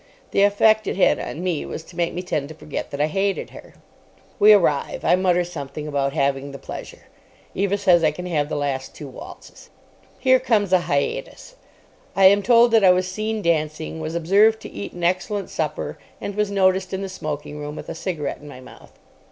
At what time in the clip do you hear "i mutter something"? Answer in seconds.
5.05-5.87